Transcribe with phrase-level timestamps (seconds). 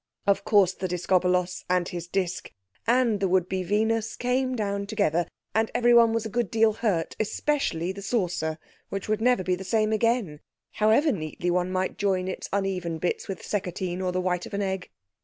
[0.25, 2.51] Of course the Discobolos and his disc
[2.87, 7.15] and the would be Venus came down together, and everyone was a good deal hurt,
[7.19, 8.57] especially the saucer,
[8.89, 10.39] which would never be the same again,
[10.71, 14.63] however neatly one might join its uneven bits with Seccotine or the white of an
[14.63, 14.89] egg.